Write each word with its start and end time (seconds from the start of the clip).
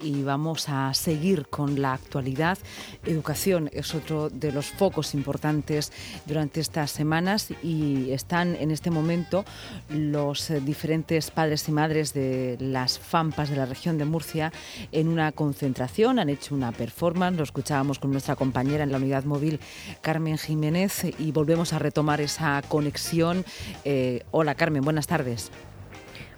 y 0.00 0.22
vamos 0.22 0.68
a 0.68 0.92
seguir 0.94 1.46
con 1.48 1.80
la 1.80 1.94
actualidad. 1.94 2.58
Educación 3.04 3.70
es 3.72 3.94
otro 3.94 4.30
de 4.30 4.52
los 4.52 4.66
focos 4.66 5.14
importantes 5.14 5.92
durante 6.26 6.60
estas 6.60 6.90
semanas 6.90 7.48
y 7.62 8.10
están 8.10 8.54
en 8.56 8.70
este 8.70 8.90
momento 8.90 9.44
los 9.88 10.50
eh, 10.50 10.60
diferentes 10.60 11.30
padres 11.30 11.68
y 11.68 11.72
madres 11.72 12.12
de 12.14 12.56
las 12.60 12.98
FAMPAS 12.98 13.50
de 13.50 13.56
la 13.56 13.66
región 13.66 13.98
de 13.98 14.04
Murcia 14.04 14.52
en 14.92 15.08
una 15.08 15.32
concentración. 15.32 16.18
Han 16.18 16.28
hecho 16.28 16.54
una 16.54 16.72
performance, 16.72 17.36
lo 17.36 17.44
escuchábamos 17.44 17.98
con 17.98 18.12
nuestra 18.12 18.36
compañera 18.36 18.84
en 18.84 18.92
la 18.92 18.98
unidad 18.98 19.24
móvil 19.24 19.60
Carmen 20.00 20.38
Jiménez 20.38 21.04
y 21.18 21.32
volvemos 21.32 21.72
a 21.72 21.78
retomar 21.78 22.20
esa 22.20 22.62
conexión. 22.68 23.44
Eh, 23.84 24.24
hola 24.30 24.54
Carmen, 24.54 24.82
buenas 24.82 25.06
tardes. 25.06 25.50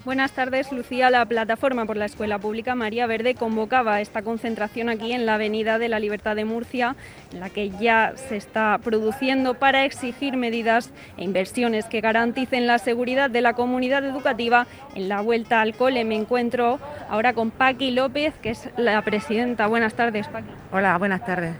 Buenas 0.02 0.32
tardes, 0.32 0.72
Lucía. 0.72 1.10
La 1.10 1.26
plataforma 1.26 1.84
por 1.84 1.98
la 1.98 2.06
Escuela 2.06 2.38
Pública 2.38 2.74
María 2.74 3.06
Verde 3.06 3.34
convocaba 3.34 4.00
esta 4.00 4.22
concentración 4.22 4.88
aquí 4.88 5.12
en 5.12 5.26
la 5.26 5.34
Avenida 5.34 5.78
de 5.78 5.90
la 5.90 6.00
Libertad 6.00 6.36
de 6.36 6.46
Murcia, 6.46 6.96
en 7.34 7.40
la 7.40 7.50
que 7.50 7.68
ya 7.68 8.14
se 8.16 8.38
está 8.38 8.78
produciendo 8.82 9.52
para 9.52 9.84
exigir 9.84 10.38
medidas 10.38 10.90
e 11.18 11.24
inversiones 11.24 11.84
que 11.84 12.00
garanticen 12.00 12.66
la 12.66 12.78
seguridad 12.78 13.28
de 13.28 13.42
la 13.42 13.52
comunidad 13.52 14.02
educativa 14.02 14.66
en 14.94 15.10
la 15.10 15.20
vuelta 15.20 15.60
al 15.60 15.74
cole. 15.74 16.02
Me 16.06 16.16
encuentro 16.16 16.78
ahora 17.10 17.34
con 17.34 17.50
Paqui 17.50 17.90
López, 17.90 18.32
que 18.40 18.50
es 18.50 18.70
la 18.78 19.02
presidenta. 19.02 19.66
Buenas 19.66 19.92
tardes, 19.92 20.28
Paqui. 20.28 20.48
Hola, 20.72 20.96
buenas 20.96 21.26
tardes. 21.26 21.56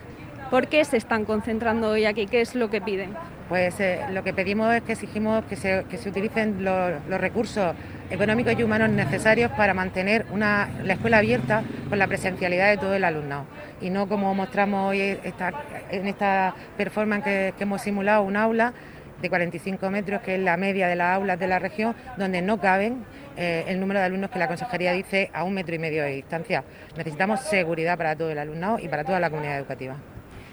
¿Por 0.50 0.68
qué 0.68 0.82
se 0.86 0.96
están 0.96 1.26
concentrando 1.26 1.90
hoy 1.90 2.06
aquí? 2.06 2.26
¿Qué 2.26 2.40
es 2.40 2.54
lo 2.54 2.70
que 2.70 2.80
piden? 2.80 3.14
Pues 3.50 3.80
eh, 3.80 3.98
lo 4.12 4.22
que 4.22 4.32
pedimos 4.32 4.72
es 4.72 4.82
que 4.82 4.92
exigimos 4.92 5.44
que 5.46 5.56
se, 5.56 5.84
utilicen 6.08 6.64
los, 6.64 7.20
recursos 7.20 7.74
económicos 8.08 8.54
y 8.56 8.62
humanos 8.62 8.90
necesarios 8.90 9.50
para 9.50 9.74
mantener 9.74 10.24
una, 10.30 10.68
la 10.84 10.92
escuela 10.92 11.18
abierta 11.18 11.64
con 11.88 11.98
la 11.98 12.06
presencialidad 12.06 12.70
de 12.70 12.76
todo 12.76 12.94
el 12.94 13.02
alumnado 13.02 13.46
y 13.80 13.90
no 13.90 14.08
como 14.08 14.32
mostramos 14.36 14.90
hoy 14.90 15.00
en 15.00 16.06
esta 16.06 16.54
performance 16.76 17.24
que, 17.24 17.54
hemos 17.58 17.82
simulado 17.82 18.22
un 18.22 18.36
aula 18.36 18.72
de 19.20 19.28
45 19.28 19.90
metros, 19.90 20.22
que 20.22 20.36
es 20.36 20.40
la 20.40 20.56
media 20.56 20.86
de 20.86 20.94
las 20.94 21.16
aulas 21.16 21.36
de 21.36 21.48
la 21.48 21.58
región, 21.58 21.96
donde 22.16 22.42
no 22.42 22.60
caben 22.60 23.04
eh, 23.36 23.64
el 23.66 23.80
número 23.80 23.98
de 23.98 24.06
alumnos 24.06 24.30
que 24.30 24.38
la 24.38 24.46
consejería 24.46 24.92
dice 24.92 25.28
a 25.34 25.42
un 25.42 25.54
metro 25.54 25.74
y 25.74 25.80
medio 25.80 26.04
de 26.04 26.12
distancia. 26.12 26.62
Necesitamos 26.96 27.40
seguridad 27.40 27.98
para 27.98 28.14
todo 28.14 28.30
el 28.30 28.38
alumnado 28.38 28.78
y 28.78 28.86
para 28.86 29.02
toda 29.02 29.18
la 29.18 29.28
comunidad 29.28 29.58
educativa. 29.58 29.96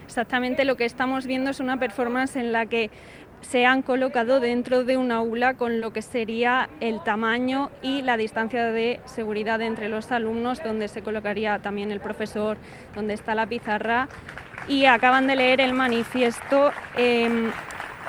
Exactamente 0.08 0.64
lo 0.64 0.78
que 0.78 0.86
estamos 0.86 1.28
viendo 1.28 1.52
es 1.52 1.60
una 1.60 1.78
performance 1.78 2.38
en 2.38 2.54
la 2.54 2.66
que 2.66 2.90
se 3.42 3.66
han 3.66 3.82
colocado 3.82 4.40
dentro 4.40 4.86
de 4.86 4.96
un 4.96 5.12
aula 5.12 5.56
con 5.56 5.82
lo 5.82 5.92
que 5.92 6.02
sería 6.02 6.70
el 6.80 7.04
tamaño 7.04 7.70
y 7.82 8.02
la 8.02 8.16
distancia 8.16 8.72
de 8.72 9.02
seguridad 9.04 9.62
entre 9.62 9.90
los 9.90 10.12
alumnos, 10.14 10.64
donde 10.64 10.88
se 10.88 11.02
colocaría 11.02 11.60
también 11.60 11.92
el 11.92 12.00
profesor, 12.00 12.58
donde 12.96 13.14
está 13.14 13.36
la 13.36 13.48
pizarra. 13.48 14.08
Y 14.70 14.86
acaban 14.86 15.28
de 15.28 15.36
leer 15.36 15.60
el 15.60 15.74
manifiesto. 15.74 16.72
Em, 16.96 17.52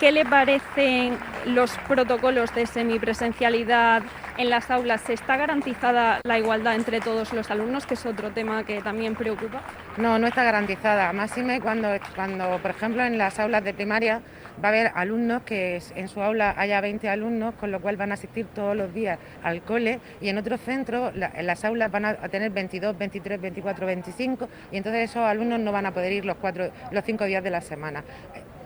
¿Qué 0.00 0.12
le 0.12 0.24
parecen 0.24 1.18
los 1.44 1.76
protocolos 1.88 2.54
de 2.54 2.66
semipresencialidad 2.66 4.04
en 4.36 4.48
las 4.48 4.70
aulas? 4.70 5.00
¿Se 5.00 5.12
está 5.12 5.36
garantizada 5.36 6.20
la 6.22 6.38
igualdad 6.38 6.76
entre 6.76 7.00
todos 7.00 7.32
los 7.32 7.50
alumnos, 7.50 7.84
que 7.84 7.94
es 7.94 8.06
otro 8.06 8.30
tema 8.30 8.62
que 8.62 8.80
también 8.80 9.16
preocupa? 9.16 9.60
No, 9.96 10.20
no 10.20 10.28
está 10.28 10.44
garantizada. 10.44 11.12
Máxime 11.12 11.60
cuando, 11.60 11.88
cuando, 12.14 12.58
por 12.58 12.70
ejemplo, 12.70 13.02
en 13.02 13.18
las 13.18 13.40
aulas 13.40 13.64
de 13.64 13.74
primaria 13.74 14.20
va 14.62 14.68
a 14.68 14.70
haber 14.70 14.92
alumnos 14.94 15.42
que 15.42 15.82
en 15.96 16.06
su 16.06 16.22
aula 16.22 16.54
haya 16.56 16.80
20 16.80 17.08
alumnos, 17.08 17.56
con 17.56 17.72
lo 17.72 17.80
cual 17.80 17.96
van 17.96 18.12
a 18.12 18.14
asistir 18.14 18.46
todos 18.54 18.76
los 18.76 18.94
días 18.94 19.18
al 19.42 19.62
cole 19.62 19.98
y 20.20 20.28
en 20.28 20.38
otros 20.38 20.60
centros 20.60 21.12
en 21.12 21.46
las 21.46 21.64
aulas 21.64 21.90
van 21.90 22.04
a, 22.04 22.14
tener 22.28 22.52
22, 22.52 22.96
23, 22.96 23.40
24, 23.40 23.86
25 23.86 24.48
y 24.70 24.76
entonces 24.76 25.10
esos 25.10 25.24
alumnos 25.24 25.58
no 25.58 25.72
van 25.72 25.86
a 25.86 25.92
poder 25.92 26.12
ir 26.12 26.24
los, 26.24 26.36
cuatro, 26.36 26.70
los 26.92 27.04
cinco 27.04 27.24
días 27.24 27.42
de 27.42 27.50
la 27.50 27.60
semana. 27.60 28.04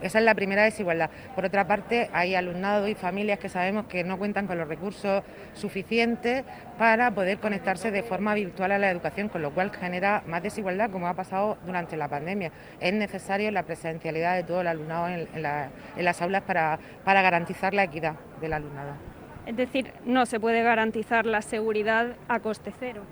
Esa 0.02 0.18
es 0.18 0.24
la 0.24 0.34
primera 0.34 0.64
desigualdad. 0.64 1.10
Por 1.34 1.44
otra 1.44 1.66
parte, 1.66 2.10
hay 2.12 2.34
alumnado 2.34 2.88
y 2.88 2.94
familias 2.94 3.38
que 3.38 3.48
sabemos 3.48 3.86
que 3.86 4.04
no 4.04 4.18
cuentan 4.18 4.46
con 4.46 4.58
los 4.58 4.68
recursos 4.68 5.22
suficientes 5.54 6.44
para 6.78 7.12
poder 7.12 7.38
conectarse 7.38 7.90
de 7.90 8.02
forma 8.02 8.34
virtual 8.34 8.72
a 8.72 8.78
la 8.78 8.90
educación, 8.90 9.28
con 9.28 9.42
lo 9.42 9.52
cual 9.52 9.70
genera 9.70 10.22
más 10.26 10.42
desigualdad, 10.42 10.90
como 10.90 11.06
ha 11.06 11.14
pasado 11.14 11.56
durante 11.64 11.96
la 11.96 12.08
pandemia. 12.08 12.50
Es 12.80 12.92
necesario 12.92 13.50
la 13.50 13.62
presencialidad 13.62 14.34
de 14.34 14.42
todo 14.42 14.60
el 14.60 14.66
alumnado 14.66 15.08
en, 15.08 15.42
las 15.42 16.22
aulas 16.22 16.42
para, 16.42 16.78
para 17.04 17.22
garantizar 17.22 17.72
la 17.72 17.84
equidad 17.84 18.16
del 18.40 18.52
alumnado. 18.52 18.94
Es 19.46 19.56
decir, 19.56 19.92
no 20.04 20.26
se 20.26 20.38
puede 20.38 20.62
garantizar 20.62 21.26
la 21.26 21.42
seguridad 21.42 22.16
a 22.28 22.40
coste 22.40 22.72
cero. 22.78 23.02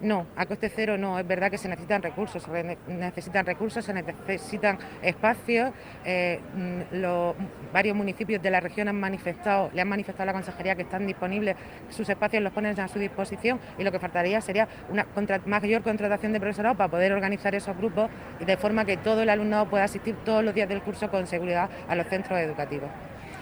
No, 0.00 0.26
a 0.36 0.44
coste 0.46 0.70
cero 0.74 0.98
no, 0.98 1.18
es 1.18 1.26
verdad 1.26 1.50
que 1.50 1.58
se 1.58 1.68
necesitan 1.68 2.02
recursos, 2.02 2.42
se 2.42 2.76
necesitan 2.88 3.46
recursos, 3.46 3.84
se 3.84 3.94
necesitan 3.94 4.78
espacios. 5.02 5.72
Eh, 6.04 6.40
mm, 6.54 7.72
varios 7.72 7.96
municipios 7.96 8.42
de 8.42 8.50
la 8.50 8.60
región 8.60 8.88
han 8.88 8.98
manifestado, 8.98 9.70
le 9.72 9.80
han 9.80 9.88
manifestado 9.88 10.24
a 10.24 10.26
la 10.26 10.32
consejería 10.32 10.74
que 10.74 10.82
están 10.82 11.06
disponibles, 11.06 11.56
sus 11.88 12.08
espacios 12.08 12.42
los 12.42 12.52
ponen 12.52 12.78
a 12.78 12.88
su 12.88 12.98
disposición 12.98 13.60
y 13.78 13.84
lo 13.84 13.92
que 13.92 13.98
faltaría 13.98 14.40
sería 14.40 14.68
una 14.90 15.06
mayor 15.46 15.82
contratación 15.82 16.32
de 16.32 16.40
profesorado 16.40 16.76
para 16.76 16.90
poder 16.90 17.12
organizar 17.12 17.54
esos 17.54 17.76
grupos 17.76 18.10
de 18.44 18.56
forma 18.56 18.84
que 18.84 18.96
todo 18.96 19.22
el 19.22 19.30
alumnado 19.30 19.68
pueda 19.68 19.84
asistir 19.84 20.16
todos 20.24 20.44
los 20.44 20.54
días 20.54 20.68
del 20.68 20.82
curso 20.82 21.10
con 21.10 21.26
seguridad 21.26 21.70
a 21.88 21.94
los 21.94 22.06
centros 22.08 22.38
educativos 22.38 22.90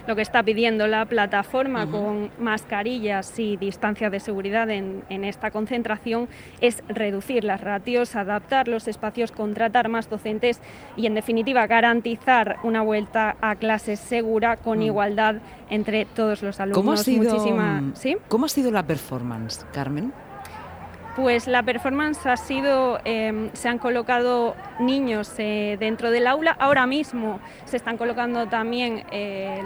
lo 0.07 0.17
que 0.17 0.23
está 0.23 0.43
pidiendo 0.43 0.87
la 0.87 1.05
plataforma 1.07 1.91
con 1.91 2.31
mascarillas 2.39 3.39
y 3.39 3.57
distancia 3.57 4.11
de 4.11 4.21
seguridad 4.21 4.69
en, 4.71 5.03
esta 5.09 5.51
concentración 5.51 6.29
es 6.61 6.83
reducir 6.89 7.45
las 7.45 7.61
ratios, 7.61 8.17
adaptar 8.17 8.69
los 8.69 8.89
espacios, 8.89 9.33
contratar 9.33 9.89
más 9.89 10.11
docentes 10.11 10.61
y, 10.97 11.07
en 11.07 11.15
definitiva, 11.15 11.67
garantizar 11.67 12.59
una 12.63 12.83
vuelta 12.83 13.37
a 13.41 13.57
clases 13.57 14.01
segura 14.01 14.57
con 14.57 14.81
mm. 14.81 14.83
igualdad 14.83 15.37
entre 15.71 16.05
todos 16.05 16.43
los 16.43 16.61
alumnos. 16.61 16.79
¿Cómo 16.79 16.93
ha 16.93 16.97
sido, 16.97 17.37
¿Cómo 18.29 18.47
ha 18.47 18.49
sido 18.49 18.71
la 18.71 18.83
performance, 18.83 19.65
Carmen? 19.73 20.13
Pues 21.17 21.47
la 21.47 21.63
performance 21.63 22.25
ha 22.27 22.39
sido, 22.39 22.99
em, 23.05 23.51
se 23.53 23.69
han 23.69 23.77
colocado 23.77 24.57
niños 24.81 25.31
eh, 25.37 25.77
dentro 25.79 26.11
del 26.11 26.27
aula, 26.27 26.57
ahora 26.59 26.87
mismo 26.87 27.39
se 27.67 27.77
están 27.77 27.99
colocando 27.99 28.47
también 28.47 29.05
eh, 29.13 29.61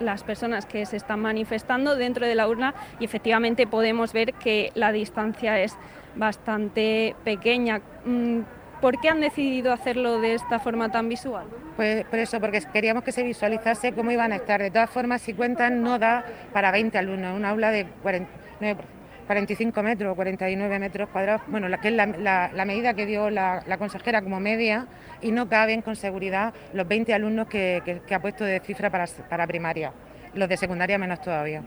las 0.00 0.22
personas 0.24 0.66
que 0.66 0.84
se 0.84 0.98
están 0.98 1.20
manifestando 1.20 1.96
dentro 1.96 2.26
de 2.26 2.34
la 2.34 2.46
urna 2.46 2.74
y 2.98 3.06
efectivamente 3.06 3.66
podemos 3.66 4.12
ver 4.12 4.34
que 4.34 4.72
la 4.74 4.92
distancia 4.92 5.58
es 5.58 5.74
bastante 6.16 7.16
pequeña. 7.24 7.80
Mm, 8.04 8.40
¿Por 8.82 9.00
qué 9.00 9.08
han 9.08 9.20
decidido 9.20 9.72
hacerlo 9.72 10.20
de 10.20 10.34
esta 10.34 10.58
forma 10.58 10.90
tan 10.90 11.08
visual? 11.08 11.46
Pues 11.76 12.04
por 12.04 12.18
eso, 12.18 12.40
porque 12.40 12.62
queríamos 12.72 13.04
que 13.04 13.12
se 13.12 13.22
visualizase 13.22 13.92
cómo 13.92 14.10
iban 14.10 14.32
a 14.32 14.36
estar. 14.36 14.60
De 14.60 14.70
todas 14.70 14.90
formas, 14.90 15.22
si 15.22 15.32
cuentan, 15.32 15.82
no 15.82 15.98
da 15.98 16.24
para 16.52 16.70
20 16.70 16.98
alumnos, 16.98 17.36
un 17.36 17.46
aula 17.46 17.70
de 17.70 17.86
49 18.02 18.99
45 19.30 19.82
metros, 19.84 20.16
49 20.16 20.78
metros 20.80 21.08
cuadrados, 21.08 21.42
bueno, 21.46 21.68
la, 21.68 21.78
que 21.80 21.86
es 21.86 21.94
la, 21.94 22.64
medida 22.66 22.94
que 22.94 23.06
dio 23.06 23.30
la, 23.30 23.62
consejera 23.78 24.22
como 24.22 24.40
media 24.40 24.88
y 25.22 25.30
no 25.30 25.48
caben 25.48 25.82
con 25.82 25.94
seguridad 25.94 26.52
los 26.74 26.88
20 26.88 27.14
alumnos 27.14 27.46
que, 27.46 28.02
ha 28.10 28.18
puesto 28.18 28.42
de 28.42 28.58
cifra 28.58 28.90
para, 28.90 29.46
primaria, 29.46 29.92
los 30.34 30.48
de 30.48 30.56
secundaria 30.56 30.98
menos 30.98 31.20
todavía. 31.22 31.62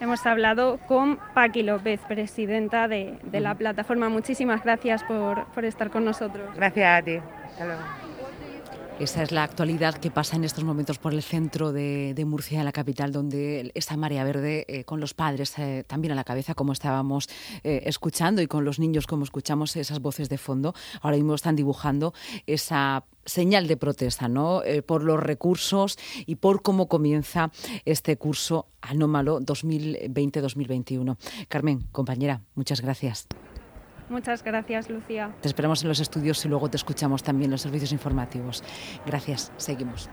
Hemos 0.00 0.24
hablado 0.24 0.78
con 0.88 1.18
Paqui 1.34 1.62
López, 1.62 2.00
presidenta 2.08 2.88
de, 2.88 3.18
la 3.30 3.54
plataforma. 3.54 4.08
Muchísimas 4.08 4.64
gracias 4.64 5.04
por, 5.04 5.44
por 5.48 5.66
estar 5.66 5.90
con 5.90 6.06
nosotros. 6.06 6.48
Gracias 6.56 6.98
a 6.98 7.04
ti. 7.04 7.18
Hasta 7.44 7.66
luego. 7.66 8.13
Esa 9.00 9.24
es 9.24 9.32
la 9.32 9.42
actualidad 9.42 9.96
que 9.96 10.12
pasa 10.12 10.36
en 10.36 10.44
estos 10.44 10.62
momentos 10.62 10.98
por 10.98 11.12
el 11.12 11.22
centro 11.22 11.72
de, 11.72 12.24
Murcia, 12.24 12.60
en 12.60 12.64
la 12.64 12.70
capital, 12.70 13.10
donde 13.10 13.72
esta 13.74 13.96
marea 13.96 14.22
verde, 14.22 14.64
eh, 14.68 14.84
con 14.84 15.00
los 15.00 15.14
padres 15.14 15.58
eh, 15.58 15.84
también 15.84 16.12
a 16.12 16.14
la 16.14 16.22
cabeza, 16.22 16.54
como 16.54 16.72
estábamos 16.72 17.28
eh, 17.64 17.82
escuchando, 17.86 18.40
y 18.40 18.46
con 18.46 18.64
los 18.64 18.78
niños, 18.78 19.08
como 19.08 19.24
escuchamos 19.24 19.74
esas 19.74 20.00
voces 20.00 20.28
de 20.28 20.38
fondo, 20.38 20.74
ahora 21.02 21.16
mismo 21.16 21.34
están 21.34 21.56
dibujando 21.56 22.14
esa 22.46 23.04
señal 23.24 23.66
de 23.66 23.76
protesta, 23.76 24.28
¿no? 24.28 24.62
por 24.86 25.02
los 25.02 25.18
recursos 25.18 25.98
y 26.26 26.36
por 26.36 26.62
cómo 26.62 26.88
comienza 26.88 27.50
este 27.86 28.16
curso 28.16 28.68
anómalo 28.80 29.40
2020-2021. 29.40 31.16
Carmen, 31.48 31.88
compañera, 31.90 32.42
muchas 32.54 32.80
gracias. 32.82 33.26
Muchas 34.08 34.42
gracias, 34.44 34.90
Lucía. 34.90 35.34
Te 35.40 35.48
esperamos 35.48 35.82
en 35.82 35.88
los 35.88 36.00
estudios 36.00 36.44
y 36.44 36.48
luego 36.48 36.68
te 36.68 36.76
escuchamos 36.76 37.22
también 37.22 37.46
en 37.46 37.52
los 37.52 37.62
servicios 37.62 37.92
informativos. 37.92 38.62
Gracias, 39.06 39.52
seguimos. 39.56 40.08